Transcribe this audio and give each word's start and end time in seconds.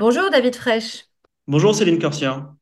Bonjour 0.00 0.30
David 0.30 0.56
Fresh. 0.56 1.06
Bonjour 1.46 1.74
Céline 1.74 1.98
Corsia. 1.98 2.56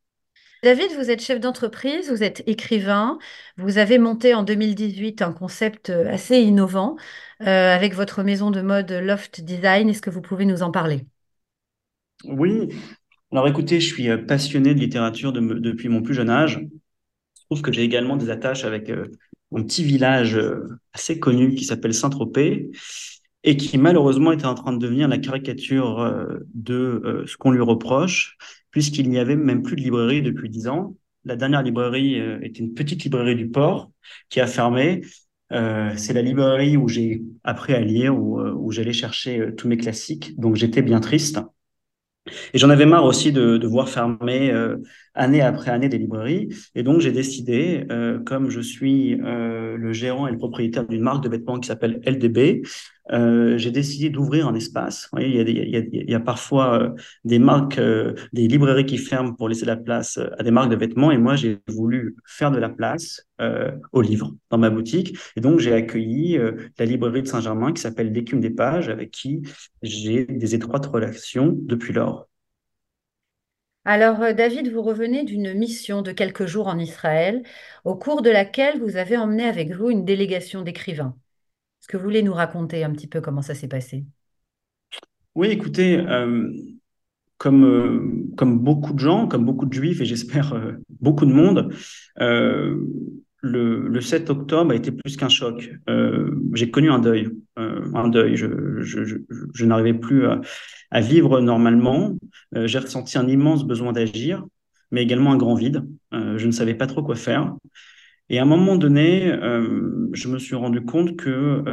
David, 0.63 0.91
vous 0.97 1.09
êtes 1.09 1.21
chef 1.21 1.39
d'entreprise, 1.39 2.09
vous 2.11 2.21
êtes 2.23 2.43
écrivain, 2.47 3.17
vous 3.57 3.77
avez 3.77 3.97
monté 3.97 4.33
en 4.33 4.43
2018 4.43 5.21
un 5.21 5.31
concept 5.31 5.89
euh, 5.89 6.09
assez 6.11 6.39
innovant 6.41 6.97
euh, 7.41 7.45
avec 7.73 7.93
votre 7.93 8.23
maison 8.23 8.51
de 8.51 8.61
mode 8.61 8.91
Loft 8.91 9.39
Design. 9.41 9.89
Est-ce 9.89 10.01
que 10.01 10.09
vous 10.09 10.21
pouvez 10.21 10.45
nous 10.45 10.61
en 10.61 10.71
parler? 10.71 11.05
Oui, 12.25 12.69
alors 13.31 13.47
écoutez, 13.47 13.79
je 13.81 13.87
suis 13.93 14.09
euh, 14.09 14.17
passionné 14.17 14.73
de 14.75 14.79
littérature 14.79 15.33
de 15.33 15.39
me- 15.39 15.59
depuis 15.59 15.89
mon 15.89 16.01
plus 16.03 16.13
jeune 16.13 16.29
âge. 16.29 16.59
Je 16.61 17.43
trouve 17.45 17.61
que 17.63 17.71
j'ai 17.73 17.83
également 17.83 18.17
des 18.17 18.29
attaches 18.29 18.65
avec 18.65 18.89
euh, 18.89 19.07
un 19.55 19.63
petit 19.63 19.83
village 19.83 20.35
euh, 20.37 20.67
assez 20.93 21.19
connu 21.19 21.55
qui 21.55 21.65
s'appelle 21.65 21.93
Saint-Tropez 21.93 22.71
et 23.43 23.57
qui 23.57 23.77
malheureusement 23.77 24.31
était 24.31 24.45
en 24.45 24.55
train 24.55 24.73
de 24.73 24.77
devenir 24.77 25.07
la 25.07 25.17
caricature 25.17 25.99
euh, 25.99 26.39
de 26.53 27.01
euh, 27.05 27.25
ce 27.25 27.37
qu'on 27.37 27.51
lui 27.51 27.61
reproche, 27.61 28.37
puisqu'il 28.71 29.09
n'y 29.09 29.19
avait 29.19 29.35
même 29.35 29.61
plus 29.63 29.75
de 29.75 29.81
librairie 29.81 30.21
depuis 30.21 30.49
dix 30.49 30.67
ans. 30.67 30.95
La 31.25 31.35
dernière 31.35 31.63
librairie 31.63 32.19
euh, 32.19 32.39
était 32.41 32.59
une 32.59 32.73
petite 32.73 33.03
librairie 33.03 33.35
du 33.35 33.49
port 33.49 33.91
qui 34.29 34.39
a 34.39 34.47
fermé. 34.47 35.01
C'est 35.51 36.13
la 36.13 36.21
librairie 36.21 36.77
où 36.77 36.87
j'ai 36.87 37.23
appris 37.43 37.73
à 37.73 37.79
lire, 37.79 38.15
où, 38.15 38.71
j'allais 38.71 38.93
chercher 38.93 39.49
tous 39.57 39.67
mes 39.67 39.77
classiques, 39.77 40.39
donc 40.39 40.55
j'étais 40.55 40.83
bien 40.83 40.99
triste. 40.99 41.39
Et 42.53 42.59
j'en 42.59 42.69
avais 42.69 42.85
marre 42.85 43.05
aussi 43.05 43.31
de, 43.31 43.65
voir 43.65 43.89
fermer 43.89 44.53
année 45.15 45.41
après 45.41 45.71
année 45.71 45.89
des 45.89 45.97
librairies. 45.97 46.49
Et 46.75 46.83
donc, 46.83 47.01
j'ai 47.01 47.11
décidé, 47.11 47.85
euh, 47.91 48.19
comme 48.19 48.49
je 48.49 48.61
suis 48.61 49.19
euh, 49.21 49.77
le 49.77 49.93
gérant 49.93 50.27
et 50.27 50.31
le 50.31 50.37
propriétaire 50.37 50.87
d'une 50.87 51.01
marque 51.01 51.23
de 51.23 51.29
vêtements 51.29 51.59
qui 51.59 51.67
s'appelle 51.67 52.01
LDB, 52.05 52.63
euh, 53.11 53.57
j'ai 53.57 53.71
décidé 53.71 54.09
d'ouvrir 54.09 54.47
un 54.47 54.55
espace. 54.55 55.09
Vous 55.11 55.19
voyez, 55.19 55.29
il 55.29 55.35
y 55.35 55.39
a, 55.39 55.63
il 55.63 55.69
y 55.69 55.77
a, 55.77 55.79
il 55.91 56.09
y 56.09 56.15
a 56.15 56.19
parfois 56.19 56.79
euh, 56.79 56.89
des 57.23 57.39
marques, 57.39 57.79
euh, 57.79 58.13
des 58.33 58.47
librairies 58.47 58.85
qui 58.85 58.97
ferment 58.97 59.33
pour 59.33 59.49
laisser 59.49 59.65
la 59.65 59.77
place 59.77 60.17
euh, 60.17 60.29
à 60.37 60.43
des 60.43 60.51
marques 60.51 60.69
de 60.69 60.75
vêtements. 60.75 61.11
Et 61.11 61.17
moi, 61.17 61.35
j'ai 61.35 61.59
voulu 61.67 62.15
faire 62.25 62.51
de 62.51 62.59
la 62.59 62.69
place 62.69 63.25
aux 63.93 64.01
livres 64.01 64.35
dans 64.49 64.57
ma 64.57 64.69
boutique. 64.69 65.17
Et 65.37 65.39
donc, 65.39 65.59
j'ai 65.59 65.71
accueilli 65.71 66.37
la 66.77 66.85
librairie 66.85 67.21
de 67.21 67.27
Saint-Germain 67.27 67.71
qui 67.71 67.81
s'appelle 67.81 68.11
L'écume 68.11 68.41
des 68.41 68.49
pages, 68.49 68.89
avec 68.89 69.11
qui 69.11 69.43
j'ai 69.81 70.25
des 70.25 70.55
étroites 70.55 70.85
relations 70.87 71.55
depuis 71.57 71.93
lors. 71.93 72.28
Alors 73.85 74.21
euh, 74.21 74.31
David, 74.33 74.71
vous 74.71 74.81
revenez 74.81 75.23
d'une 75.25 75.53
mission 75.53 76.01
de 76.01 76.11
quelques 76.13 76.45
jours 76.45 76.67
en 76.67 76.79
Israël, 76.79 77.43
au 77.85 77.95
cours 77.95 78.21
de 78.21 78.29
laquelle 78.29 78.79
vous 78.81 78.95
avez 78.97 79.17
emmené 79.17 79.43
avec 79.45 79.71
vous 79.71 79.89
une 79.89 80.05
délégation 80.05 80.61
d'écrivains. 80.61 81.17
Est-ce 81.81 81.87
que 81.89 81.97
vous 81.97 82.03
voulez 82.03 82.23
nous 82.23 82.33
raconter 82.35 82.83
un 82.85 82.91
petit 82.93 83.07
peu 83.07 83.21
comment 83.21 83.41
ça 83.43 83.55
s'est 83.55 83.67
passé? 83.69 84.05
Oui, 85.35 85.49
écoutez, 85.49 85.97
euh, 85.97 86.51
comme, 87.37 87.63
euh, 87.65 88.35
comme 88.37 88.59
beaucoup 88.59 88.93
de 88.93 88.99
gens, 88.99 89.27
comme 89.27 89.45
beaucoup 89.45 89.65
de 89.65 89.73
juifs 89.73 90.01
et 90.01 90.05
j'espère 90.05 90.55
beaucoup 91.01 91.25
de 91.25 91.33
monde, 91.33 91.73
le, 93.41 93.87
le 93.87 94.01
7 94.01 94.29
octobre 94.29 94.71
a 94.71 94.75
été 94.75 94.91
plus 94.91 95.15
qu'un 95.17 95.29
choc. 95.29 95.71
Euh, 95.89 96.31
j'ai 96.53 96.69
connu 96.69 96.91
un 96.91 96.99
deuil, 96.99 97.29
euh, 97.57 97.85
un 97.93 98.07
deuil. 98.07 98.35
Je, 98.35 99.65
n'arrivais 99.65 99.93
plus 99.93 100.25
à, 100.91 101.01
vivre 101.01 101.39
normalement. 101.39 102.17
Euh, 102.55 102.67
j'ai 102.67 102.79
ressenti 102.79 103.17
un 103.17 103.27
immense 103.27 103.65
besoin 103.65 103.93
d'agir, 103.93 104.45
mais 104.91 105.03
également 105.03 105.31
un 105.31 105.37
grand 105.37 105.55
vide. 105.55 105.85
Je 106.11 106.45
ne 106.45 106.51
savais 106.51 106.75
pas 106.75 106.87
trop 106.87 107.03
quoi 107.03 107.15
faire. 107.15 107.55
Et 108.29 108.39
à 108.39 108.43
un 108.43 108.45
moment 108.45 108.75
donné, 108.75 109.31
je 110.13 110.27
me 110.27 110.37
suis 110.37 110.55
rendu 110.55 110.81
compte 110.81 111.15
que 111.15 111.63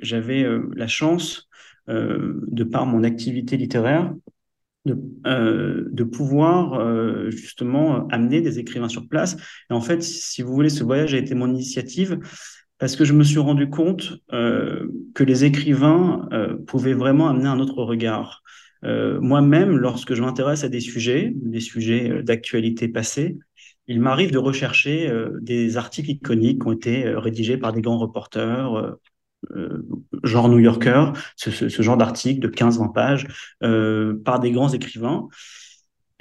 j'avais 0.00 0.46
la 0.74 0.86
chance, 0.86 1.48
de 1.88 2.64
par 2.64 2.86
mon 2.86 3.02
activité 3.02 3.56
littéraire, 3.56 4.12
de, 4.84 4.98
euh, 5.26 5.84
de 5.90 6.04
pouvoir 6.04 6.74
euh, 6.74 7.30
justement 7.30 8.08
amener 8.08 8.40
des 8.40 8.58
écrivains 8.58 8.88
sur 8.88 9.08
place. 9.08 9.36
Et 9.70 9.74
en 9.74 9.80
fait, 9.80 10.02
si 10.02 10.42
vous 10.42 10.52
voulez, 10.52 10.68
ce 10.68 10.84
voyage 10.84 11.14
a 11.14 11.18
été 11.18 11.34
mon 11.34 11.48
initiative 11.48 12.18
parce 12.78 12.96
que 12.96 13.04
je 13.04 13.12
me 13.12 13.22
suis 13.22 13.38
rendu 13.38 13.70
compte 13.70 14.14
euh, 14.32 14.88
que 15.14 15.22
les 15.22 15.44
écrivains 15.44 16.28
pouvaient 16.66 16.94
vraiment 16.94 17.28
amener 17.28 17.46
un 17.46 17.60
autre 17.60 17.82
regard. 17.82 18.42
Moi-même, 18.84 19.76
lorsque 19.76 20.14
je 20.14 20.22
m'intéresse 20.22 20.64
à 20.64 20.68
des 20.68 20.80
sujets, 20.80 21.32
des 21.36 21.60
sujets 21.60 22.24
d'actualité 22.24 22.88
passée, 22.88 23.38
il 23.86 24.00
m'arrive 24.00 24.32
de 24.32 24.38
rechercher 24.38 25.08
des 25.40 25.76
articles 25.76 26.10
iconiques 26.10 26.62
qui 26.62 26.66
ont 26.66 26.72
été 26.72 27.08
rédigés 27.14 27.56
par 27.56 27.72
des 27.72 27.80
grands 27.80 27.98
reporters, 27.98 28.96
genre 30.22 30.48
New 30.48 30.58
Yorker, 30.58 31.12
ce, 31.36 31.50
ce, 31.50 31.68
ce 31.68 31.82
genre 31.82 31.96
d'article 31.96 32.40
de 32.40 32.48
15-20 32.48 32.88
pages, 32.92 33.26
euh, 33.62 34.20
par 34.24 34.40
des 34.40 34.50
grands 34.50 34.68
écrivains. 34.72 35.28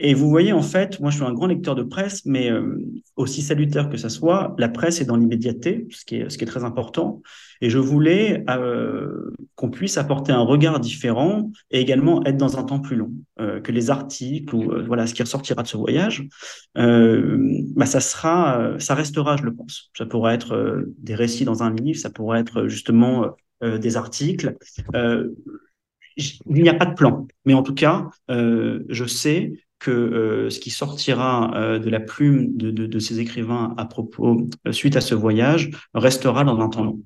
Et 0.03 0.16
vous 0.16 0.29
voyez, 0.29 0.51
en 0.51 0.63
fait, 0.63 1.00
moi, 1.00 1.12
je 1.12 1.17
suis 1.17 1.25
un 1.25 1.31
grand 1.31 1.45
lecteur 1.45 1.75
de 1.75 1.84
presse, 1.84 2.25
mais 2.25 2.51
euh, 2.51 2.75
aussi 3.17 3.44
salutaire 3.44 3.88
que 3.88 3.97
ça 3.97 4.09
soit, 4.09 4.56
la 4.57 4.67
presse 4.67 5.00
est 5.00 5.06
dans 5.06 5.16
l'immédiateté, 5.16 5.88
ce 5.91 6.03
qui 6.03 6.16
est, 6.16 6.45
très 6.47 6.63
important. 6.63 7.22
Et 7.62 7.69
je 7.69 7.78
voulais 7.78 8.44
euh, 8.50 9.29
qu'on 9.53 9.69
puisse 9.69 10.00
apporter 10.00 10.31
un 10.31 10.41
regard 10.41 10.79
différent 10.79 11.51
et 11.69 11.79
également 11.79 12.25
être 12.25 12.38
dans 12.38 12.57
un 12.57 12.63
temps 12.63 12.79
plus 12.79 12.95
long, 12.95 13.11
euh, 13.40 13.61
que 13.61 13.72
les 13.72 13.91
articles 13.91 14.56
ou 14.56 14.73
voilà 14.88 15.06
ce 15.06 15.13
qui 15.13 15.22
ressortira 15.22 15.61
de 15.61 15.67
ce 15.67 15.78
voyage, 15.78 16.28
bah, 16.73 17.85
ça 17.85 18.00
sera, 18.00 18.79
ça 18.79 18.95
restera, 18.95 19.38
je 19.38 19.44
le 19.44 19.53
pense. 19.53 19.91
Ça 19.95 20.07
pourrait 20.07 20.34
être 20.34 20.84
des 20.97 21.13
récits 21.13 21.45
dans 21.45 21.61
un 21.61 21.72
livre, 21.72 22.00
ça 22.00 22.09
pourrait 22.09 22.40
être 22.40 22.67
justement 22.67 23.35
des 23.61 23.97
articles. 23.97 24.57
Il 24.95 26.34
n'y 26.47 26.69
a 26.69 26.73
pas 26.73 26.88
de 26.88 26.95
plan, 26.95 27.28
mais 27.45 27.53
en 27.53 27.61
tout 27.61 27.75
cas, 27.75 28.09
je 28.28 29.06
sais 29.06 29.53
que 29.81 29.89
euh, 29.91 30.49
ce 30.51 30.59
qui 30.59 30.69
sortira 30.69 31.51
euh, 31.55 31.79
de 31.79 31.89
la 31.89 31.99
plume 31.99 32.55
de, 32.55 32.69
de, 32.69 32.85
de 32.85 32.99
ces 32.99 33.19
écrivains 33.19 33.73
à 33.77 33.85
propos, 33.85 34.47
euh, 34.67 34.71
suite 34.71 34.95
à 34.95 35.01
ce 35.01 35.15
voyage, 35.15 35.71
restera 35.95 36.43
dans 36.43 36.59
un 36.59 36.69
temps 36.69 36.83
long. 36.83 37.01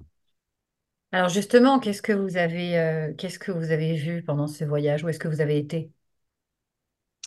Alors 1.13 1.29
justement, 1.29 1.79
qu'est-ce 1.79 2.01
que 2.01 2.11
vous 2.11 2.35
avez, 2.35 3.13
qu'est-ce 3.17 3.39
que 3.39 3.53
vous 3.53 3.71
avez 3.71 3.95
vu 3.95 4.21
pendant 4.23 4.47
ce 4.47 4.65
voyage? 4.65 5.05
Où 5.05 5.09
est-ce 5.09 5.19
que 5.19 5.29
vous 5.29 5.39
avez 5.39 5.57
été? 5.57 5.89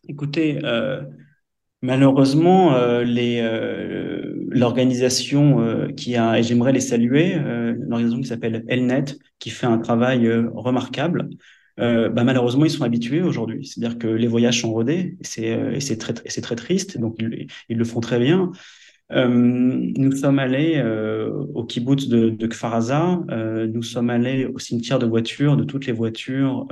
Écoutez, 0.07 0.61
malheureusement, 1.81 2.77
l'organisation 4.51 5.89
qui 5.97 6.17
a, 6.17 6.39
et 6.39 6.43
j'aimerais 6.43 6.73
les 6.73 6.81
saluer, 6.81 7.37
l'organisation 7.37 8.21
qui 8.21 8.29
s'appelle 8.29 8.65
Elnet, 8.69 9.05
qui 9.39 9.49
fait 9.49 9.67
un 9.67 9.79
travail 9.79 10.29
remarquable, 10.55 11.31
euh, 11.79 12.09
bah, 12.09 12.25
malheureusement, 12.25 12.65
ils 12.65 12.71
sont 12.71 12.85
habitués 12.85 13.23
aujourd'hui. 13.23 13.67
C'est-à-dire 13.67 13.99
que 13.99 14.09
les 14.09 14.27
voyages 14.27 14.61
sont 14.61 14.73
rodés, 14.73 15.17
et 15.21 15.25
c'est 15.25 15.53
euh, 15.53 15.97
très, 15.97 16.57
triste, 16.57 16.99
donc 16.99 17.17
ils, 17.69 17.79
le 17.79 17.85
font 17.85 18.01
très 18.01 18.19
bien. 18.19 18.51
Euh, 19.11 19.29
nous 19.29 20.13
sommes 20.13 20.39
allés 20.39 20.83
au 21.55 21.65
kibbutz 21.65 22.09
de, 22.09 22.31
de 22.31 22.47
Kfar 22.47 22.75
Aza, 22.75 23.21
euh, 23.31 23.67
nous 23.67 23.83
sommes 23.83 24.11
allés 24.11 24.47
au 24.47 24.59
cimetière 24.59 24.99
de 24.99 25.07
voitures, 25.07 25.57
de 25.57 25.65
toutes 25.65 25.87
les 25.87 25.93
voitures 25.93 26.67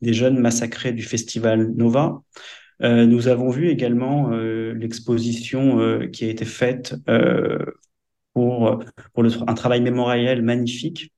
des 0.00 0.12
jeunes 0.12 0.38
massacrés 0.38 0.92
du 0.92 1.02
festival 1.02 1.72
Nova. 1.76 2.22
Nous 2.80 3.28
avons 3.28 3.48
vu 3.48 3.68
également 3.68 4.30
l'exposition 4.30 6.00
qui 6.12 6.24
a 6.24 6.28
été 6.28 6.44
faite 6.44 6.94
pour, 8.34 8.80
un 9.46 9.54
travail 9.54 9.80
mémoriel 9.80 10.42
magnifique 10.42 11.12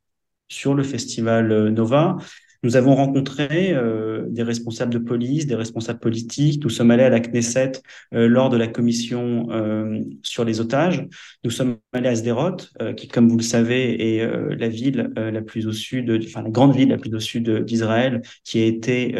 sur 0.48 0.74
le 0.74 0.82
festival 0.82 1.68
Nova. 1.70 2.16
Nous 2.62 2.76
avons 2.76 2.94
rencontré 2.96 3.72
euh, 3.72 4.24
des 4.28 4.42
responsables 4.42 4.92
de 4.92 4.98
police, 4.98 5.46
des 5.46 5.54
responsables 5.54 6.00
politiques. 6.00 6.62
Nous 6.64 6.70
sommes 6.70 6.90
allés 6.90 7.04
à 7.04 7.08
la 7.08 7.20
Knesset 7.20 7.72
euh, 8.14 8.26
lors 8.28 8.50
de 8.50 8.56
la 8.56 8.66
commission 8.66 9.48
euh, 9.50 10.00
sur 10.22 10.44
les 10.44 10.60
otages. 10.60 11.06
Nous 11.44 11.50
sommes 11.50 11.76
allés 11.92 12.08
à 12.08 12.16
Sderot, 12.16 12.56
euh, 12.82 12.92
qui, 12.92 13.06
comme 13.06 13.28
vous 13.28 13.36
le 13.36 13.42
savez, 13.42 14.16
est 14.16 14.22
euh, 14.22 14.56
la 14.58 14.68
ville 14.68 15.12
euh, 15.18 15.30
la 15.30 15.40
plus 15.40 15.66
au 15.66 15.72
sud, 15.72 16.10
enfin 16.24 16.42
la 16.42 16.50
grande 16.50 16.74
ville 16.74 16.88
la 16.88 16.98
plus 16.98 17.14
au 17.14 17.20
sud 17.20 17.64
d'Israël, 17.64 18.22
qui 18.44 18.60
a 18.60 18.64
été 18.66 19.14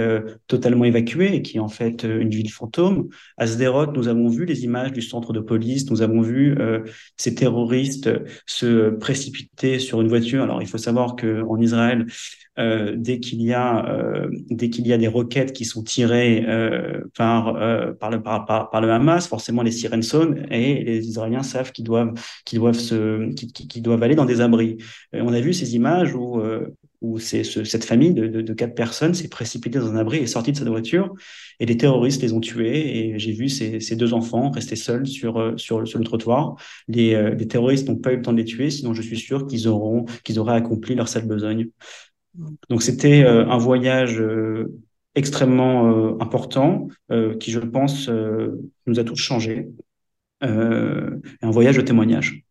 totalement 0.47 0.85
évacuée 0.85 1.35
et 1.35 1.43
qui 1.43 1.59
est 1.59 1.61
en 1.61 1.69
fait 1.69 2.05
une 2.05 2.31
ville 2.31 2.51
fantôme. 2.51 3.09
À 3.37 3.47
Sderot, 3.47 3.93
nous 3.93 4.09
avons 4.09 4.29
vu 4.29 4.45
les 4.45 4.65
images 4.65 4.93
du 4.93 5.03
centre 5.03 5.33
de 5.33 5.41
police. 5.41 5.91
Nous 5.91 6.03
avons 6.03 6.21
vu 6.21 6.57
ces 7.17 7.35
terroristes 7.35 8.11
se 8.47 8.91
précipiter 8.91 9.79
sur 9.79 10.01
une 10.01 10.09
voiture. 10.09 10.43
Alors, 10.43 10.63
il 10.63 10.69
faut 10.69 10.79
savoir 10.79 11.17
que 11.17 11.43
en 11.43 11.61
Israël, 11.61 12.07
euh, 12.59 12.95
dès 12.97 13.21
qu'il 13.21 13.41
y 13.41 13.53
a 13.53 13.89
euh, 13.89 14.29
dès 14.51 14.69
qu'il 14.69 14.87
y 14.87 14.93
a 14.93 14.99
des 14.99 15.07
roquettes 15.07 15.53
qui 15.53 15.65
sont 15.65 15.85
tirées 15.85 16.45
euh, 16.49 17.03
par, 17.17 17.57
par, 17.99 18.11
le, 18.11 18.91
Hamas, 18.91 19.29
forcément 19.29 19.63
les 19.63 19.71
sirènes 19.71 20.03
sonnent 20.03 20.47
et 20.51 20.83
les 20.83 21.07
Israéliens 21.07 21.45
savent 21.45 21.71
qu'ils 21.71 21.85
doivent 21.85 22.15
qu'ils 22.45 22.59
doivent 22.59 22.75
se 22.75 23.33
qu'ils, 23.35 23.83
doivent 23.83 24.03
aller 24.03 24.17
dans 24.17 24.25
des 24.25 24.41
abris. 24.41 24.79
On 25.13 25.33
a 25.33 25.41
vu 25.41 25.53
ces 25.53 25.77
images 25.77 26.15
où 26.15 26.43
où 27.01 27.21
c'est 27.21 27.45
ce, 27.45 27.63
cette 27.63 27.85
famille 27.85 28.13
de, 28.13 28.53
quatre 28.55 28.75
personnes 28.75 29.15
s'est 29.15 29.29
précipitée 29.29 29.79
dans 29.79 29.93
un 29.93 29.97
abri 29.97 30.17
et 30.19 30.27
sortie 30.27 30.51
de 30.51 30.57
sa 30.57 30.65
voiture 30.65 31.15
et 31.61 31.67
les 31.67 31.77
terroristes 31.77 32.23
les 32.23 32.33
ont 32.33 32.41
tués 32.41 32.99
et 32.99 33.19
j'ai 33.21 33.31
vu 33.31 33.49
ces, 33.49 33.79
ces 33.79 33.95
deux 33.95 34.15
enfants 34.15 34.51
rester 34.51 34.75
seuls 34.75 35.07
sur, 35.07 35.55
sur, 35.57 35.79
le 35.81 36.05
trottoir. 36.05 36.57
Les, 36.89 37.35
les 37.37 37.47
terroristes 37.47 37.89
n'ont 37.89 37.95
pas 37.95 38.13
eu 38.13 38.17
le 38.17 38.23
temps 38.23 38.33
de 38.33 38.39
les 38.39 38.45
tuer, 38.45 38.71
sinon 38.71 38.95
je 38.95 39.03
suis 39.03 39.17
sûr 39.17 39.47
qu'ils 39.47 39.69
auront 39.69 40.07
qu'ils 40.25 40.41
auraient 40.41 40.57
accompli 40.57 40.97
leur 40.97 41.07
sale 41.07 41.29
besogne. 41.29 41.69
Donc 42.69 42.83
c'était 42.83 43.25
euh, 43.25 43.47
un 43.47 43.59
voyage 43.59 44.21
euh, 44.21 44.73
extrêmement 45.15 46.21
important 46.21 46.87
qui, 47.41 47.51
je 47.51 47.59
pense, 47.59 48.09
nous 48.09 49.01
a 49.01 49.05
tous 49.05 49.17
changés. 49.17 49.69
un 50.43 51.21
voyage 51.43 51.77
de 51.77 51.81
témoignage. 51.81 52.45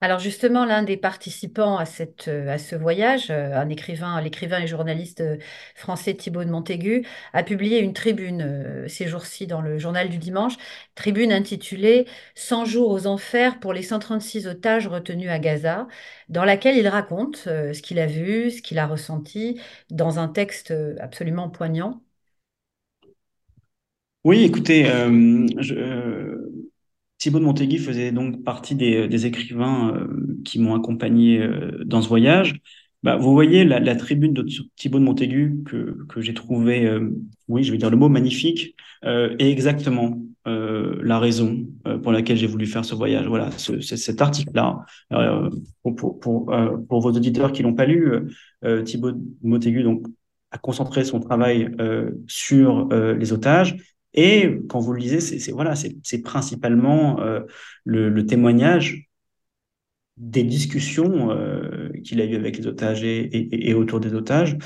Alors 0.00 0.20
justement, 0.20 0.64
l'un 0.64 0.84
des 0.84 0.96
participants 0.96 1.76
à, 1.76 1.84
cette, 1.84 2.28
euh, 2.28 2.56
ce 2.58 2.76
voyage, 2.76 3.30
euh, 3.30 3.52
un 3.56 3.68
écrivain, 3.68 4.20
l'écrivain 4.20 4.60
et 4.60 4.66
journaliste 4.68 5.20
euh, 5.22 5.38
français 5.74 6.14
Thibaut 6.14 6.44
de 6.44 6.50
Montaigu, 6.50 7.04
a 7.32 7.42
publié 7.42 7.80
une 7.80 7.92
tribune 7.94 8.84
ces 8.88 9.08
jours-ci 9.08 9.48
dans 9.48 9.60
le 9.60 9.76
journal 9.78 10.08
du 10.08 10.18
dimanche, 10.18 10.54
tribune 10.94 11.32
intitulée 11.32 12.06
100 12.36 12.64
jours 12.64 12.90
aux 12.92 13.06
enfers 13.08 13.58
pour 13.58 13.72
les 13.72 13.82
136 13.82 14.46
otages 14.46 14.86
retenus 14.86 15.30
à 15.30 15.38
Gaza, 15.40 15.88
dans 16.28 16.44
laquelle 16.44 16.76
il 16.76 16.86
raconte 16.88 17.36
ce 17.46 17.82
qu'il 17.82 17.98
a 17.98 18.06
vu, 18.06 18.50
ce 18.52 18.62
qu'il 18.62 18.78
a 18.78 18.86
ressenti, 18.86 19.60
dans 19.90 20.18
un 20.20 20.28
texte 20.28 20.72
absolument 21.00 21.48
poignant. 21.50 22.00
Oui, 24.24 24.42
écoutez, 24.44 24.84
Thibaut 27.18 27.40
de 27.40 27.44
Montaigu 27.44 27.78
faisait 27.78 28.12
donc 28.12 28.44
partie 28.44 28.76
des, 28.76 29.26
écrivains 29.26 29.94
euh, 29.94 30.06
qui 30.44 30.60
m'ont 30.60 30.74
accompagné 30.74 31.40
euh, 31.40 31.82
dans 31.84 32.00
ce 32.00 32.08
voyage. 32.08 32.60
Bah, 33.02 33.16
vous 33.16 33.32
voyez 33.32 33.64
la, 33.64 33.96
tribune 33.96 34.32
de 34.32 34.46
Thibaut 34.76 34.98
de 34.98 35.04
Montaigu 35.04 35.62
que, 35.64 36.20
j'ai 36.20 36.34
trouvé, 36.34 36.86
euh, 36.86 37.10
oui, 37.48 37.64
je 37.64 37.72
vais 37.72 37.78
dire 37.78 37.90
le 37.90 37.96
mot 37.96 38.08
magnifique, 38.08 38.74
est 39.02 39.50
exactement 39.50 40.20
la 40.44 41.18
raison 41.18 41.68
pour 42.02 42.10
laquelle 42.10 42.36
j'ai 42.36 42.48
voulu 42.48 42.66
faire 42.66 42.84
ce 42.84 42.94
voyage. 42.96 43.26
Voilà, 43.28 43.50
cet 43.52 44.20
article-là, 44.20 44.84
pour, 45.84 46.50
vos 46.90 47.10
auditeurs 47.12 47.52
qui 47.52 47.62
l'ont 47.62 47.74
pas 47.74 47.86
lu, 47.86 48.12
Thibaut 48.84 49.12
de 49.12 49.20
Montaigu 49.44 49.86
a 50.50 50.58
concentré 50.58 51.04
son 51.04 51.20
travail 51.20 51.70
sur 52.26 52.88
les 52.88 53.32
otages 53.32 53.76
et 54.20 54.58
quand 54.68 54.80
vous 54.80 54.94
le 54.94 54.98
lisez, 54.98 55.20
c'est 55.20 55.52
voilà, 55.52 55.74
c'est 55.76 56.22
principalement 56.22 57.20
euh, 57.20 57.42
le, 57.84 58.26
témoignage 58.26 59.08
des 60.16 60.42
discussions 60.42 61.30
euh, 61.30 61.90
qu'il 62.02 62.20
a 62.20 62.24
eues 62.24 62.34
avec 62.34 62.58
les 62.58 62.66
otages 62.66 63.04
et, 63.04 63.74
autour 63.74 64.00
des 64.00 64.14
otages. 64.14 64.58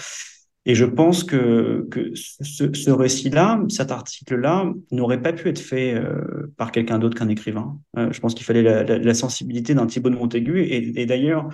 Et 0.64 0.74
je 0.74 0.86
pense 0.86 1.22
que, 1.22 1.86
ce, 2.14 2.90
récit-là, 2.90 3.62
cet 3.68 3.90
article-là, 3.90 4.72
n'aurait 4.90 5.20
pas 5.20 5.34
pu 5.34 5.50
être 5.50 5.58
fait 5.58 5.92
euh, 5.96 6.50
par 6.56 6.72
quelqu'un 6.72 6.98
d'autre 6.98 7.18
qu'un 7.18 7.28
écrivain. 7.28 7.78
je 7.94 8.18
pense 8.20 8.34
qu'il 8.34 8.46
fallait 8.46 8.62
la, 8.62 9.14
sensibilité 9.14 9.74
d'un 9.74 9.86
Thibaut 9.86 10.08
de 10.08 10.16
Montaigu. 10.16 10.62
Et, 10.62 11.04
d'ailleurs, 11.04 11.50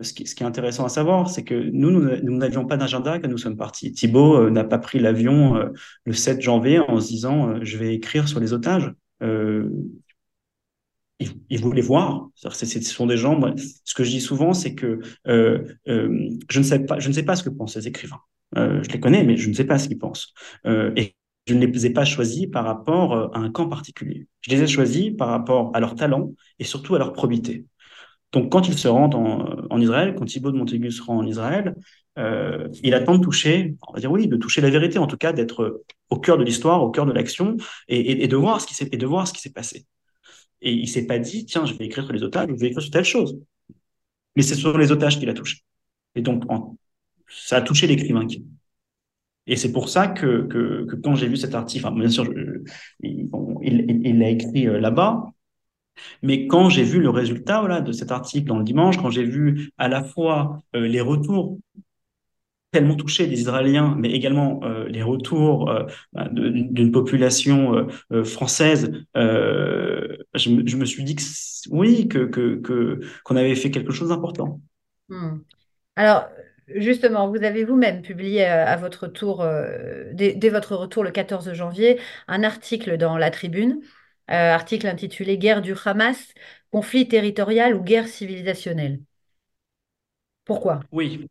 ce 0.00 0.12
qui, 0.14 0.22
est 0.22 0.42
intéressant 0.42 0.84
à 0.86 0.88
savoir, 0.88 1.28
c'est 1.28 1.44
que 1.44 1.54
nous, 1.54 1.90
nous 1.90 2.36
n'avions 2.36 2.66
pas 2.66 2.76
d'agenda 2.76 3.18
quand 3.18 3.28
nous 3.28 3.38
sommes 3.38 3.56
partis. 3.56 3.92
Thibault 3.92 4.36
euh, 4.36 4.50
n'a 4.50 4.64
pas 4.64 4.78
pris 4.78 4.98
l'avion 4.98 5.56
euh, 5.56 5.68
le 6.04 6.12
7 6.14 6.40
janvier 6.40 6.78
en 6.78 6.98
se 6.98 7.08
disant 7.08 7.50
euh, 7.50 7.58
je 7.62 7.76
vais 7.76 7.94
écrire 7.94 8.26
sur 8.26 8.40
les 8.40 8.52
otages. 8.54 8.90
il, 11.20 11.60
voulait 11.60 11.82
voir. 11.82 12.28
Ce 12.34 12.80
sont 12.80 13.06
des 13.06 13.18
gens. 13.18 13.38
Ce 13.84 13.94
que 13.94 14.02
je 14.02 14.10
dis 14.10 14.20
souvent, 14.20 14.54
c'est 14.54 14.74
que 14.74 15.00
je 15.26 16.58
ne 16.58 16.62
sais 16.64 16.80
pas, 16.80 16.98
je 16.98 17.08
ne 17.08 17.12
sais 17.12 17.22
pas 17.22 17.36
ce 17.36 17.42
que 17.42 17.50
pensent 17.50 17.74
ces 17.74 17.86
écrivains. 17.86 18.20
je 18.56 18.88
les 18.88 19.00
connais, 19.00 19.24
mais 19.24 19.36
je 19.36 19.48
ne 19.48 19.54
sais 19.54 19.64
pas 19.64 19.78
ce 19.78 19.88
qu'ils 19.88 19.98
pensent. 19.98 20.32
et 20.64 21.14
je 21.46 21.54
ne 21.54 21.66
les 21.66 21.86
ai 21.86 21.90
pas 21.90 22.04
choisis 22.04 22.46
par 22.46 22.64
rapport 22.64 23.34
à 23.34 23.38
un 23.38 23.50
camp 23.50 23.68
particulier. 23.68 24.26
Je 24.40 24.50
les 24.50 24.62
ai 24.62 24.66
choisis 24.66 25.10
par 25.16 25.28
rapport 25.28 25.70
à 25.74 25.80
leur 25.80 25.94
talent 25.96 26.32
et 26.58 26.64
surtout 26.64 26.94
à 26.94 26.98
leur 26.98 27.12
probité. 27.12 27.66
Donc, 28.32 28.50
quand 28.50 28.66
il 28.66 28.78
se 28.78 28.88
rend 28.88 29.10
en, 29.10 29.80
Israël, 29.80 30.14
quand 30.16 30.24
Thibaut 30.24 30.52
de 30.52 30.56
Montaigu 30.56 30.90
se 30.90 31.02
rend 31.02 31.18
en 31.18 31.26
Israël, 31.26 31.74
euh, 32.18 32.68
il 32.82 32.94
attend 32.94 33.16
de 33.16 33.22
toucher, 33.22 33.76
on 33.88 33.92
va 33.92 34.00
dire 34.00 34.10
oui, 34.10 34.26
de 34.26 34.36
toucher 34.36 34.60
la 34.60 34.70
vérité, 34.70 34.98
en 34.98 35.06
tout 35.06 35.18
cas 35.18 35.32
d'être 35.32 35.82
au 36.08 36.18
cœur 36.18 36.38
de 36.38 36.44
l'histoire, 36.44 36.82
au 36.82 36.90
cœur 36.90 37.06
de 37.06 37.12
l'action, 37.12 37.56
et, 37.88 38.26
de 38.26 38.36
voir 38.36 38.60
ce 38.60 38.66
qui 38.66 38.74
s'est 38.74 39.52
passé. 39.52 39.86
Et 40.62 40.72
il 40.72 40.88
s'est 40.88 41.06
pas 41.06 41.18
dit, 41.18 41.44
tiens, 41.44 41.66
je 41.66 41.74
vais 41.74 41.86
écrire 41.86 42.04
sur 42.04 42.12
les 42.12 42.22
otages, 42.22 42.48
je 42.48 42.54
vais 42.54 42.68
écrire 42.68 42.82
sur 42.82 42.90
telle 42.90 43.04
chose. 43.04 43.38
Mais 44.36 44.42
c'est 44.42 44.54
sur 44.54 44.76
les 44.78 44.92
otages 44.92 45.18
qu'il 45.18 45.28
a 45.28 45.34
touché. 45.34 45.58
Et 46.14 46.22
donc, 46.22 46.44
ça 47.28 47.56
a 47.56 47.62
touché 47.62 47.86
l'écrivain. 47.86 48.26
Et 49.46 49.56
c'est 49.56 49.72
pour 49.72 49.88
ça 49.88 50.06
que, 50.08 50.86
quand 51.02 51.16
j'ai 51.16 51.28
vu 51.28 51.36
cet 51.36 51.54
article, 51.54 51.90
bien 51.94 52.08
sûr, 52.08 52.32
il 53.02 54.18
l'a 54.18 54.28
écrit 54.30 54.68
euh, 54.68 54.80
là-bas, 54.80 55.26
mais 56.22 56.46
quand 56.46 56.68
j'ai 56.68 56.84
vu 56.84 57.00
le 57.00 57.10
résultat 57.10 57.60
voilà, 57.60 57.80
de 57.80 57.92
cet 57.92 58.10
article 58.10 58.46
dans 58.46 58.58
le 58.58 58.64
dimanche, 58.64 58.96
quand 58.98 59.10
j'ai 59.10 59.24
vu 59.24 59.70
à 59.78 59.88
la 59.88 60.02
fois 60.02 60.62
euh, 60.74 60.86
les 60.86 61.00
retours 61.00 61.58
tellement 62.70 62.96
touchés 62.96 63.26
des 63.26 63.38
Israéliens, 63.38 63.94
mais 63.98 64.10
également 64.10 64.60
euh, 64.64 64.88
les 64.88 65.02
retours 65.02 65.68
euh, 65.68 65.84
bah, 66.12 66.28
d'une 66.30 66.90
population 66.90 67.86
française, 68.24 68.92
je, 69.14 70.76
me 70.76 70.84
suis 70.84 71.04
dit 71.04 71.16
que 71.16 71.22
oui, 71.70 72.08
que, 72.08 73.00
qu'on 73.24 73.36
avait 73.36 73.54
fait 73.54 73.70
quelque 73.70 73.92
chose 73.92 74.08
d'important. 74.08 74.60
Hmm. 75.08 75.38
Alors, 75.96 76.28
Justement, 76.74 77.28
vous 77.28 77.42
avez 77.42 77.64
vous-même 77.64 78.00
publié 78.02 78.44
à 78.44 78.76
votre 78.76 79.08
tour, 79.08 79.44
dès, 80.12 80.32
dès, 80.34 80.48
votre 80.48 80.74
retour 80.76 81.02
le 81.02 81.10
14 81.10 81.52
janvier, 81.52 81.98
un 82.28 82.44
article 82.44 82.96
dans 82.96 83.18
La 83.18 83.30
Tribune 83.30 83.80
article 84.28 84.86
intitulé 84.86 85.38
Guerre 85.38 85.62
du 85.62 85.74
Hamas, 85.84 86.32
conflit 86.70 87.06
territorial 87.06 87.74
ou 87.74 87.82
guerre 87.82 88.08
civilisationnelle. 88.08 89.00
Pourquoi? 90.44 90.80
Oui. 90.90 91.26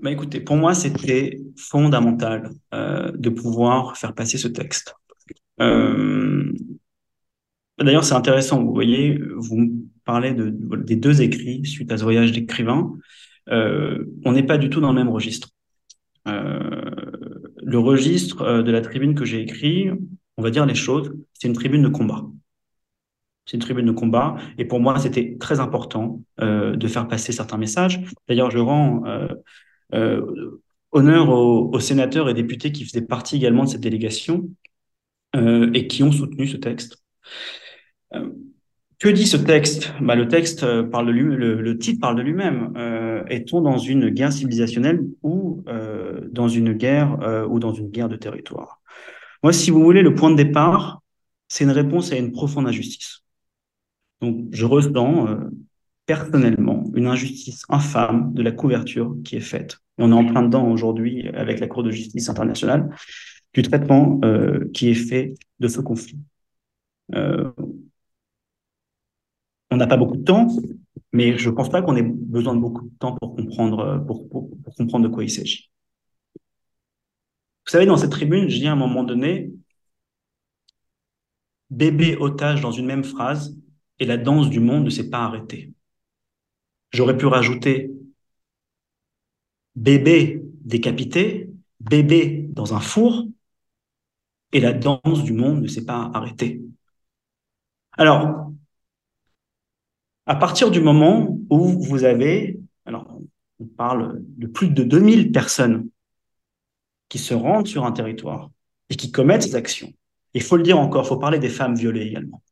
Bah 0.00 0.10
écoutez, 0.10 0.40
pour 0.40 0.56
moi, 0.56 0.74
c'était 0.74 1.40
fondamental 1.56 2.50
euh, 2.74 3.12
de 3.14 3.30
pouvoir 3.30 3.96
faire 3.96 4.14
passer 4.14 4.38
ce 4.38 4.48
texte. 4.48 4.94
Euh, 5.60 6.52
d'ailleurs, 7.78 8.04
c'est 8.04 8.14
intéressant, 8.14 8.62
vous 8.62 8.72
voyez, 8.72 9.20
vous 9.36 9.70
parlez 10.04 10.34
de, 10.34 10.50
des 10.50 10.96
deux 10.96 11.22
écrits 11.22 11.64
suite 11.66 11.92
à 11.92 11.98
ce 11.98 12.02
voyage 12.04 12.32
d'écrivain. 12.32 12.92
on 13.48 14.32
n'est 14.32 14.42
pas 14.42 14.58
du 14.58 14.70
tout 14.70 14.80
dans 14.80 14.92
le 14.92 14.98
même 14.98 15.08
registre. 15.08 15.50
le 16.26 17.78
registre 17.78 18.62
de 18.62 18.70
la 18.72 18.80
tribune 18.80 19.14
que 19.14 19.24
j'ai 19.24 19.40
écrit, 19.40 19.90
on 20.42 20.44
va 20.44 20.50
dire 20.50 20.66
les 20.66 20.74
choses, 20.74 21.14
c'est 21.34 21.46
une 21.46 21.54
tribune 21.54 21.82
de 21.82 21.88
combat. 21.88 22.24
C'est 23.46 23.56
une 23.56 23.62
tribune 23.62 23.86
de 23.86 23.92
combat. 23.92 24.34
Et 24.58 24.64
pour 24.64 24.80
moi, 24.80 24.98
c'était 24.98 25.36
très 25.38 25.60
important 25.60 26.20
euh, 26.40 26.74
de 26.74 26.88
faire 26.88 27.06
passer 27.06 27.30
certains 27.30 27.58
messages. 27.58 28.00
D'ailleurs, 28.26 28.50
je 28.50 28.58
rends 28.58 29.04
euh, 29.06 29.28
euh, 29.94 30.60
honneur 30.90 31.28
aux, 31.28 31.78
sénateurs 31.78 32.28
et 32.28 32.34
députés 32.34 32.72
qui 32.72 32.84
faisaient 32.84 33.06
partie 33.06 33.36
également 33.36 33.62
de 33.62 33.68
cette 33.68 33.82
délégation 33.82 34.50
et 35.34 35.86
qui 35.86 36.02
ont 36.02 36.10
soutenu 36.10 36.48
ce 36.48 36.56
texte. 36.56 36.96
que 38.98 39.08
dit 39.08 39.26
ce 39.26 39.36
texte? 39.36 39.92
Bah, 40.00 40.16
Le 40.16 40.26
texte 40.26 40.66
parle 40.90 41.10
le, 41.10 41.78
titre 41.78 42.00
parle 42.00 42.16
de 42.16 42.22
lui-même. 42.22 42.74
Est-on 43.28 43.60
dans 43.60 43.78
une 43.78 44.10
guerre 44.10 44.32
civilisationnelle 44.32 45.02
ou 45.22 45.64
dans 46.32 46.48
une 46.48 46.72
guerre 46.72 47.46
ou 47.48 47.60
dans 47.60 47.72
une 47.72 47.88
guerre 47.90 48.10
de 48.10 48.16
territoire? 48.16 48.81
Moi, 49.42 49.52
si 49.52 49.70
vous 49.70 49.82
voulez, 49.82 50.02
le 50.02 50.14
point 50.14 50.30
de 50.30 50.36
départ, 50.36 51.02
c'est 51.48 51.64
une 51.64 51.70
réponse 51.70 52.12
à 52.12 52.16
une 52.16 52.32
profonde 52.32 52.66
injustice. 52.66 53.22
Donc, 54.20 54.46
je 54.52 54.64
ressens 54.64 55.28
euh, 55.28 55.50
personnellement 56.06 56.90
une 56.94 57.06
injustice 57.06 57.64
infâme 57.68 58.32
de 58.34 58.42
la 58.42 58.52
couverture 58.52 59.16
qui 59.24 59.36
est 59.36 59.40
faite. 59.40 59.78
Et 59.98 60.02
on 60.02 60.10
est 60.12 60.14
en 60.14 60.24
plein 60.24 60.42
dedans 60.42 60.70
aujourd'hui 60.70 61.28
avec 61.28 61.60
la 61.60 61.66
Cour 61.66 61.82
de 61.82 61.90
justice 61.90 62.28
internationale 62.28 62.88
du 63.52 63.62
traitement 63.62 64.20
euh, 64.24 64.70
qui 64.72 64.90
est 64.90 64.94
fait 64.94 65.34
de 65.58 65.68
ce 65.68 65.80
conflit. 65.80 66.18
Euh, 67.14 67.50
on 69.70 69.76
n'a 69.76 69.86
pas 69.86 69.96
beaucoup 69.96 70.16
de 70.16 70.24
temps, 70.24 70.48
mais 71.12 71.36
je 71.36 71.50
ne 71.50 71.54
pense 71.54 71.68
pas 71.68 71.82
qu'on 71.82 71.96
ait 71.96 72.02
besoin 72.02 72.54
de 72.54 72.60
beaucoup 72.60 72.84
de 72.84 72.94
temps 72.98 73.16
pour 73.16 73.34
comprendre, 73.34 74.04
pour 74.06 74.28
comprendre 74.76 75.08
de 75.08 75.12
quoi 75.12 75.24
il 75.24 75.30
s'agit. 75.30 75.71
Vous 77.64 77.70
savez, 77.70 77.86
dans 77.86 77.96
cette 77.96 78.10
tribune, 78.10 78.48
je 78.48 78.58
dis 78.58 78.66
à 78.66 78.72
un 78.72 78.76
moment 78.76 79.04
donné, 79.04 79.50
bébé 81.70 82.16
otage 82.16 82.60
dans 82.60 82.72
une 82.72 82.86
même 82.86 83.04
phrase 83.04 83.56
et 83.98 84.04
la 84.04 84.16
danse 84.16 84.50
du 84.50 84.60
monde 84.60 84.84
ne 84.84 84.90
s'est 84.90 85.10
pas 85.10 85.24
arrêtée. 85.24 85.72
J'aurais 86.92 87.16
pu 87.16 87.26
rajouter 87.26 87.90
bébé 89.74 90.42
décapité, 90.64 91.50
bébé 91.80 92.46
dans 92.50 92.74
un 92.74 92.80
four 92.80 93.24
et 94.52 94.60
la 94.60 94.72
danse 94.72 95.24
du 95.24 95.32
monde 95.32 95.62
ne 95.62 95.68
s'est 95.68 95.84
pas 95.84 96.10
arrêtée. 96.14 96.60
Alors, 97.92 98.52
à 100.26 100.36
partir 100.36 100.70
du 100.70 100.80
moment 100.80 101.38
où 101.50 101.82
vous 101.82 102.04
avez, 102.04 102.60
alors 102.86 103.18
on 103.58 103.66
parle 103.66 104.20
de 104.20 104.46
plus 104.46 104.68
de 104.68 104.82
2000 104.82 105.32
personnes 105.32 105.88
qui 107.12 107.18
se 107.18 107.34
rendent 107.34 107.66
sur 107.66 107.84
un 107.84 107.92
territoire 107.92 108.50
et 108.88 108.96
qui 108.96 109.12
commettent 109.12 109.42
ces 109.42 109.54
actions. 109.54 109.92
Il 110.32 110.42
faut 110.42 110.56
le 110.56 110.62
dire 110.62 110.78
encore, 110.78 111.04
il 111.04 111.08
faut 111.08 111.18
parler 111.18 111.38
des 111.38 111.50
femmes 111.50 111.74
violées 111.74 112.06
également. 112.06 112.42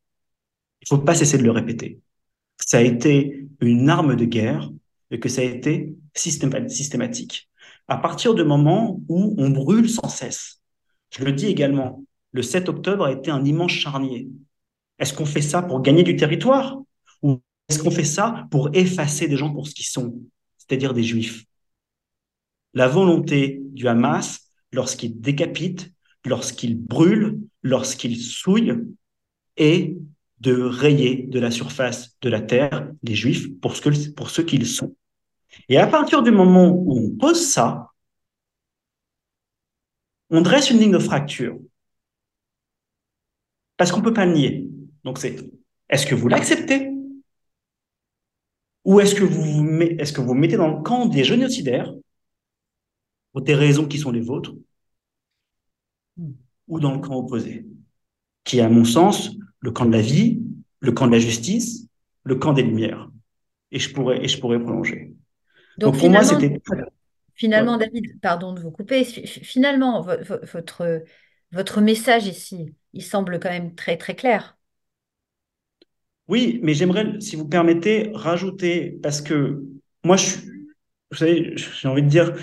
Il 0.82 0.84
ne 0.84 0.98
faut 0.98 1.02
pas 1.02 1.14
cesser 1.14 1.38
de 1.38 1.44
le 1.44 1.50
répéter. 1.50 1.98
Ça 2.58 2.76
a 2.76 2.82
été 2.82 3.46
une 3.62 3.88
arme 3.88 4.16
de 4.16 4.26
guerre 4.26 4.70
et 5.10 5.18
que 5.18 5.30
ça 5.30 5.40
a 5.40 5.44
été 5.44 5.94
systématique. 6.14 7.48
à 7.88 7.96
partir 7.96 8.34
du 8.34 8.44
moment 8.44 9.00
où 9.08 9.34
on 9.38 9.48
brûle 9.48 9.88
sans 9.88 10.10
cesse. 10.10 10.60
Je 11.08 11.24
le 11.24 11.32
dis 11.32 11.46
également, 11.46 12.04
le 12.32 12.42
7 12.42 12.68
octobre 12.68 13.06
a 13.06 13.12
été 13.12 13.30
un 13.30 13.42
immense 13.46 13.72
charnier. 13.72 14.28
Est-ce 14.98 15.14
qu'on 15.14 15.24
fait 15.24 15.40
ça 15.40 15.62
pour 15.62 15.80
gagner 15.80 16.02
du 16.02 16.16
territoire 16.16 16.78
ou 17.22 17.40
est-ce 17.70 17.82
qu'on 17.82 17.90
fait 17.90 18.04
ça 18.04 18.46
pour 18.50 18.68
effacer 18.74 19.26
des 19.26 19.38
gens 19.38 19.54
pour 19.54 19.66
ce 19.66 19.74
qu'ils 19.74 19.86
sont, 19.86 20.20
c'est-à-dire 20.58 20.92
des 20.92 21.02
juifs? 21.02 21.46
La 22.74 22.88
volonté 22.88 23.62
du 23.72 23.88
Hamas, 23.88 24.49
lorsqu'il 24.72 25.20
décapite, 25.20 25.92
lorsqu'il 26.24 26.78
brûle, 26.78 27.40
lorsqu'il 27.62 28.20
souille, 28.20 28.74
est 29.56 29.96
de 30.40 30.54
rayer 30.54 31.24
de 31.28 31.38
la 31.38 31.50
surface 31.50 32.16
de 32.22 32.30
la 32.30 32.40
terre 32.40 32.90
les 33.02 33.14
juifs 33.14 33.48
pour 33.60 33.76
ce, 33.76 33.82
que, 33.82 34.10
pour 34.10 34.30
qu'ils 34.30 34.66
sont. 34.66 34.96
Et 35.68 35.78
à 35.78 35.86
partir 35.86 36.22
du 36.22 36.30
moment 36.30 36.68
où 36.68 36.98
on 36.98 37.10
pose 37.10 37.46
ça, 37.46 37.88
on 40.30 40.40
dresse 40.40 40.70
une 40.70 40.78
ligne 40.78 40.92
de 40.92 40.98
fracture. 40.98 41.58
Parce 43.76 43.90
qu'on 43.90 43.98
ne 43.98 44.04
peut 44.04 44.12
pas 44.12 44.26
le 44.26 44.32
nier. 44.32 44.68
Donc 45.04 45.18
c'est, 45.18 45.36
est-ce 45.88 46.06
que 46.06 46.14
vous 46.14 46.28
l'acceptez? 46.28 46.90
Ou 48.84 49.00
est-ce 49.00 49.14
que 49.14 49.24
est-ce 50.00 50.12
que 50.12 50.20
vous 50.20 50.34
mettez 50.34 50.56
dans 50.56 50.68
le 50.68 50.82
camp 50.82 51.06
des 51.06 51.24
génocidaires 51.24 51.92
pour 53.32 53.42
des 53.42 53.54
raisons 53.54 53.86
qui 53.86 53.98
sont 53.98 54.10
les 54.10 54.20
vôtres 54.20 54.54
ou 56.68 56.80
dans 56.80 56.92
le 56.92 56.98
camp 56.98 57.16
opposé, 57.16 57.66
qui 58.44 58.58
est 58.58 58.62
à 58.62 58.68
mon 58.68 58.84
sens 58.84 59.30
le 59.60 59.70
camp 59.70 59.86
de 59.86 59.92
la 59.92 60.00
vie, 60.00 60.40
le 60.80 60.92
camp 60.92 61.06
de 61.06 61.12
la 61.12 61.18
justice, 61.18 61.86
le 62.24 62.36
camp 62.36 62.52
des 62.52 62.62
lumières. 62.62 63.10
Et 63.72 63.78
je 63.78 63.92
pourrais, 63.92 64.24
et 64.24 64.28
je 64.28 64.38
pourrais 64.40 64.60
prolonger. 64.60 65.12
Donc, 65.78 65.98
pour 65.98 66.10
moi, 66.10 66.24
c'était. 66.24 66.60
Finalement, 67.34 67.78
David, 67.78 68.20
pardon 68.20 68.52
de 68.52 68.60
vous 68.60 68.70
couper, 68.70 69.04
finalement, 69.04 70.02
votre, 70.02 71.02
votre 71.52 71.80
message 71.80 72.26
ici, 72.26 72.74
il 72.92 73.02
semble 73.02 73.40
quand 73.40 73.48
même 73.48 73.74
très, 73.74 73.96
très 73.96 74.14
clair. 74.14 74.58
Oui, 76.28 76.60
mais 76.62 76.74
j'aimerais, 76.74 77.18
si 77.20 77.36
vous 77.36 77.48
permettez, 77.48 78.10
rajouter, 78.14 78.98
parce 79.02 79.22
que 79.22 79.64
moi, 80.04 80.16
je, 80.16 80.36
vous 81.10 81.16
savez, 81.16 81.56
j'ai 81.56 81.88
envie 81.88 82.02
de 82.02 82.08
dire, 82.08 82.34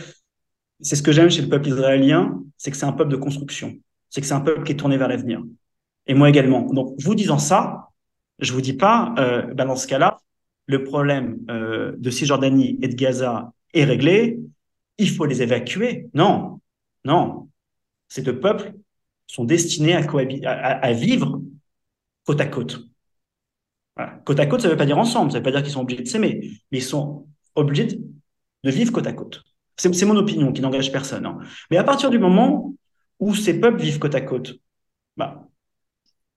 c'est 0.81 0.95
ce 0.95 1.03
que 1.03 1.11
j'aime 1.11 1.29
chez 1.29 1.41
le 1.41 1.49
peuple 1.49 1.67
israélien, 1.69 2.41
c'est 2.57 2.71
que 2.71 2.77
c'est 2.77 2.85
un 2.85 2.93
peuple 2.93 3.11
de 3.11 3.17
construction, 3.17 3.77
c'est 4.09 4.21
que 4.21 4.27
c'est 4.27 4.33
un 4.33 4.41
peuple 4.41 4.63
qui 4.63 4.73
est 4.73 4.77
tourné 4.77 4.97
vers 4.97 5.07
l'avenir. 5.07 5.41
Et 6.05 6.13
moi 6.13 6.29
également. 6.29 6.61
Donc, 6.61 6.95
vous 6.99 7.15
disant 7.15 7.39
ça, 7.39 7.89
je 8.39 8.53
vous 8.53 8.61
dis 8.61 8.73
pas, 8.73 9.13
ben 9.17 9.65
dans 9.65 9.75
ce 9.75 9.87
cas-là, 9.87 10.17
le 10.67 10.83
problème 10.83 11.39
euh, 11.49 11.93
de 11.97 12.09
Cisjordanie 12.09 12.77
et 12.81 12.87
de 12.87 12.95
Gaza 12.95 13.53
est 13.73 13.85
réglé, 13.85 14.39
il 14.97 15.09
faut 15.09 15.25
les 15.25 15.41
évacuer. 15.41 16.07
Non, 16.13 16.59
non. 17.05 17.49
Ces 18.09 18.21
deux 18.21 18.39
peuples 18.39 18.73
sont 19.27 19.45
destinés 19.45 19.95
à, 19.95 20.01
à, 20.01 20.93
vivre 20.93 21.41
côte 22.25 22.41
à 22.41 22.45
côte. 22.45 22.79
Côte 24.25 24.39
à 24.39 24.45
côte, 24.45 24.61
ça 24.61 24.67
ne 24.67 24.73
veut 24.73 24.77
pas 24.77 24.85
dire 24.85 24.97
ensemble, 24.97 25.31
ça 25.31 25.39
ne 25.39 25.39
veut 25.39 25.43
pas 25.43 25.51
dire 25.51 25.63
qu'ils 25.63 25.71
sont 25.71 25.81
obligés 25.81 26.03
de 26.03 26.07
s'aimer, 26.07 26.51
mais 26.71 26.77
ils 26.77 26.83
sont 26.83 27.27
obligés 27.55 27.87
de 27.87 28.71
vivre 28.71 28.91
côte 28.91 29.07
à 29.07 29.13
côte. 29.13 29.43
C'est 29.77 30.05
mon 30.05 30.17
opinion 30.17 30.51
qui 30.51 30.61
n'engage 30.61 30.91
personne. 30.91 31.25
Hein. 31.25 31.37
Mais 31.69 31.77
à 31.77 31.83
partir 31.83 32.09
du 32.09 32.19
moment 32.19 32.73
où 33.19 33.35
ces 33.35 33.59
peuples 33.59 33.79
vivent 33.79 33.99
côte 33.99 34.15
à 34.15 34.21
côte, 34.21 34.59
bah, 35.15 35.47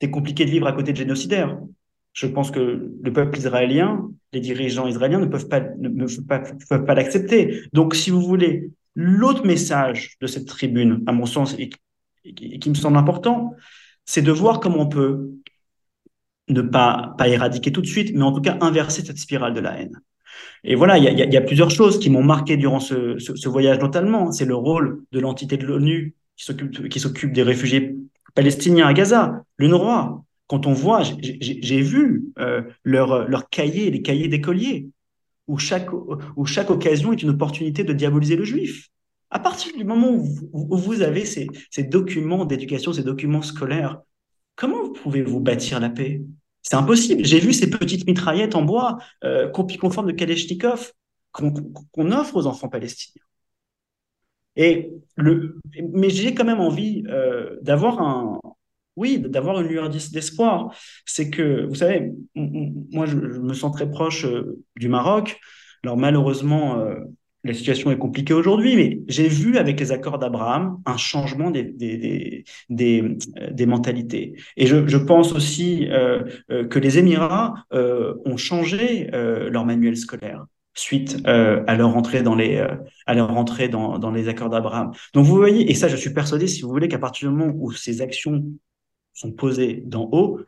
c'est 0.01 0.11
compliqué 0.11 0.45
de 0.45 0.51
vivre 0.51 0.67
à 0.67 0.73
côté 0.73 0.93
de 0.93 0.97
génocidaires. 0.97 1.59
Je 2.13 2.27
pense 2.27 2.51
que 2.51 2.93
le 3.01 3.13
peuple 3.13 3.39
israélien, 3.39 4.11
les 4.33 4.41
dirigeants 4.41 4.87
israéliens 4.87 5.21
ne 5.21 5.27
peuvent 5.27 5.49
pas, 5.49 5.61
ne, 5.61 6.95
l'accepter. 6.95 7.63
Donc, 7.73 7.95
si 7.95 8.11
vous 8.11 8.23
voulez, 8.23 8.71
l'autre 8.95 9.47
message 9.47 10.17
de 10.21 10.27
cette 10.27 10.47
tribune, 10.47 11.03
à 11.07 11.13
mon 11.13 11.27
sens, 11.27 11.55
et, 11.59 11.71
qui 12.25 12.69
me 12.69 12.75
semble 12.75 12.97
important, 12.97 13.55
c'est 14.05 14.23
de 14.23 14.33
voir 14.33 14.61
comment 14.61 14.81
on 14.81 14.89
peut 14.89 15.31
ne 16.49 16.63
pas, 16.63 17.15
pas 17.17 17.29
éradiquer 17.29 17.73
tout 17.73 17.81
de 17.81 17.87
suite, 17.87 18.13
mais 18.15 18.23
en 18.23 18.33
tout 18.33 18.43
cas 18.43 18.59
inverser 18.61 19.03
cette 19.05 19.19
spirale 19.19 19.55
de 19.55 19.61
la 19.61 19.81
haine. 19.81 20.01
Et 20.65 20.75
voilà, 20.75 20.99
il 20.99 21.05
y, 21.05 21.37
a, 21.37 21.41
plusieurs 21.41 21.71
choses 21.71 21.99
qui 21.99 22.11
m'ont 22.11 22.23
marqué 22.23 22.57
durant 22.57 22.81
ce, 22.81 23.49
voyage 23.49 23.79
notamment. 23.79 24.31
C'est 24.31 24.45
le 24.45 24.55
rôle 24.55 25.03
de 25.13 25.21
l'entité 25.21 25.57
de 25.57 25.67
l'ONU 25.67 26.15
qui 26.37 27.01
s'occupe 27.01 27.33
des 27.33 27.43
réfugiés 27.43 27.97
palestiniens 28.35 28.87
à 28.87 28.93
Gaza, 28.93 29.45
l'UNRWA. 29.59 30.23
Quand 30.47 30.67
on 30.67 30.73
voit, 30.73 31.03
j'ai 31.03 31.81
vu 31.81 32.25
euh, 32.39 32.63
leur, 32.83 33.29
leur 33.29 33.49
cahier, 33.49 33.91
les 33.91 34.03
cahiers 34.03 34.29
d'écoliers, 34.29 34.89
où 35.47 35.59
chaque, 35.59 35.91
où 35.93 36.45
chaque 36.45 36.71
occasion 36.71 37.13
est 37.13 37.23
une 37.23 37.31
opportunité 37.31 37.85
de 37.85 37.93
diaboliser 37.93 38.37
le 38.37 38.45
juif. 38.45 38.89
À 39.31 39.39
partir 39.39 39.77
du 39.77 39.85
moment 39.85 40.11
où, 40.11 40.77
vous 40.77 41.03
avez 41.03 41.25
ces, 41.25 41.47
ces 41.71 41.85
documents 41.85 42.45
d'éducation, 42.45 42.93
ces 42.93 43.05
documents 43.05 43.43
scolaires, 43.43 44.01
comment 44.57 44.91
pouvez-vous 44.91 45.39
bâtir 45.39 45.79
la 45.79 45.89
paix? 45.89 46.23
C'est 46.63 46.77
impossible. 46.77 47.25
J'ai 47.25 47.41
vu 47.41 47.53
ces 47.53 47.71
petites 47.71 48.07
mitraillettes 48.07 48.55
en 48.55 48.63
bois, 48.63 48.99
euh, 49.25 49.49
conformes 49.49 50.07
de 50.09 50.13
Kalachnikov, 50.13 50.93
qu'on 51.33 52.13
offre 52.13 52.37
aux 52.37 52.47
enfants 52.47 52.69
palestiniens. 52.69 53.23
Et 54.57 54.91
le, 55.17 55.59
mais 55.93 56.11
j'ai 56.11 56.35
quand 56.35 56.45
même 56.45 56.61
envie 56.61 57.05
euh, 57.09 57.57
d'avoir 57.63 58.01
un, 58.03 58.41
oui, 58.97 59.19
d'avoir 59.19 59.61
une 59.61 59.69
lueur 59.69 59.89
d'espoir. 59.89 60.75
C'est 61.07 61.31
que, 61.31 61.65
vous 61.65 61.77
savez, 61.77 62.13
moi, 62.35 63.07
je, 63.07 63.17
me 63.17 63.55
sens 63.55 63.73
très 63.73 63.91
proche 63.91 64.25
euh, 64.25 64.59
du 64.77 64.89
Maroc. 64.89 65.41
Alors 65.85 65.97
malheureusement, 65.97 66.79
euh, 66.79 66.97
la 67.45 67.55
situation 67.55 67.91
est 67.91 67.99
compliquée 67.99 68.35
aujourd'hui, 68.35 68.77
mais 68.77 69.01
j'ai 69.09 69.29
vu 69.29 69.57
avec 69.57 69.81
les 69.81 69.93
accords 69.93 70.19
d'Abraham 70.19 70.81
un 70.85 70.97
changement 70.97 71.51
des, 71.51 71.65
des, 71.65 72.45
des, 72.69 73.17
des, 73.51 73.67
mentalités. 73.67 74.35
Et 74.57 74.67
je, 74.67 74.87
je 74.87 74.97
pense 74.99 75.33
aussi 75.33 75.89
euh, 75.91 76.23
euh, 76.51 76.67
que 76.67 76.79
les 76.79 76.99
Émirats 76.99 77.55
euh, 77.73 78.15
ont 78.25 78.37
changé 78.37 79.09
leur 79.13 79.65
manuel 79.65 79.97
scolaire 79.97 80.45
suite 80.75 81.21
à 81.25 81.75
leur 81.75 81.97
entrée 81.97 82.23
dans 82.23 82.35
les 82.35 82.65
à 83.07 83.15
leur 83.15 83.37
entrée 83.37 83.69
dans, 83.69 83.99
dans 83.99 84.11
les 84.11 84.29
accords 84.29 84.51
d'Abraham. 84.51 84.93
Donc 85.15 85.25
vous 85.25 85.37
voyez, 85.37 85.71
et 85.71 85.75
ça 85.75 85.89
je 85.89 85.97
suis 85.97 86.11
persuadé, 86.11 86.47
si 86.47 86.63
vous 86.63 86.69
voulez, 86.69 86.89
qu'à 86.89 86.99
partir 86.99 87.31
du 87.31 87.37
moment 87.37 87.53
où 87.57 87.73
ces 87.73 88.03
actions 88.03 88.45
sont 89.13 89.33
posées 89.33 89.83
d'en 89.85 90.09
haut, 90.13 90.41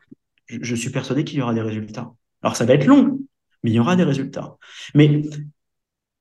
je, 0.45 0.59
je 0.61 0.75
suis 0.75 0.89
persuadé 0.89 1.23
qu'il 1.23 1.39
y 1.39 1.41
aura 1.41 1.53
des 1.53 1.61
résultats. 1.61 2.13
Alors 2.41 2.55
ça 2.55 2.65
va 2.65 2.73
être 2.73 2.85
long, 2.85 3.19
mais 3.63 3.71
il 3.71 3.73
y 3.73 3.79
aura 3.79 3.95
des 3.95 4.03
résultats. 4.03 4.57
Mais 4.95 5.21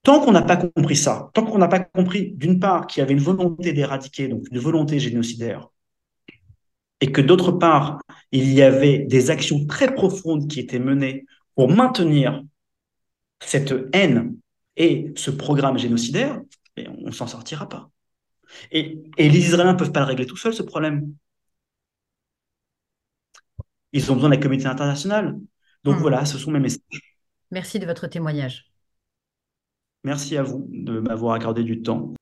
Tant 0.03 0.21
qu'on 0.21 0.33
n'a 0.33 0.43
pas 0.43 0.57
compris 0.57 0.97
ça, 0.97 1.31
tant 1.33 1.45
qu'on 1.45 1.59
n'a 1.59 1.69
pas 1.69 1.81
compris, 1.81 2.33
d'une 2.33 2.59
part, 2.59 2.87
qu'il 2.87 3.01
y 3.01 3.03
avait 3.03 3.13
une 3.13 3.21
volonté 3.21 3.73
d'éradiquer, 3.73 4.29
donc 4.29 4.47
une 4.51 4.59
volonté 4.59 4.99
génocidaire, 4.99 5.69
et 7.01 7.13
que 7.13 7.21
d'autre 7.21 7.53
part, 7.53 8.01
il 8.33 8.53
y 8.53 8.63
avait 8.63 9.01
des 9.01 9.31
actions 9.31 9.67
très 9.67 9.95
profondes 9.95 10.49
qui 10.49 10.61
étaient 10.61 10.79
menées 10.79 11.25
pour 11.55 11.69
maintenir 11.69 12.43
cette 13.41 13.75
haine 13.93 14.37
et 14.77 15.13
ce 15.17 15.31
programme 15.31 15.79
génocidaire, 15.79 16.41
on 16.77 17.07
ne 17.07 17.13
s'en 17.13 17.27
sortira 17.27 17.69
pas. 17.69 17.91
Et, 18.71 19.03
et, 19.17 19.29
les 19.29 19.39
Israéliens 19.39 19.73
ne 19.73 19.79
peuvent 19.79 19.93
pas 19.93 20.01
le 20.01 20.07
régler 20.07 20.27
tout 20.27 20.37
seuls, 20.37 20.55
ce 20.55 20.63
problème. 20.63 21.13
Ils 23.93 24.11
ont 24.11 24.15
besoin 24.15 24.31
de 24.31 24.35
la 24.35 24.41
communauté 24.41 24.69
internationale. 24.69 25.39
Donc 25.85 25.97
hmm. 25.97 26.01
voilà, 26.01 26.25
ce 26.25 26.39
sont 26.39 26.51
mes 26.51 26.61
messages. 26.61 27.17
Merci 27.51 27.79
de 27.79 27.87
votre 27.87 28.07
témoignage. 28.07 28.72
Merci 30.05 30.37
à 30.37 30.43
vous 30.43 30.67
de 30.71 31.01
m'avoir 31.01 31.35
accordé 31.35 31.63
du 31.63 31.83
temps. 31.83 32.13